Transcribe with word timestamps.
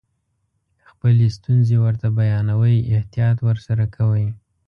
خپلې 0.89 1.25
ستونزې 1.37 1.75
ورته 1.85 2.07
بیانوئ 2.17 2.77
احتیاط 2.95 3.37
ورسره 3.47 3.83
کوئ. 3.95 4.25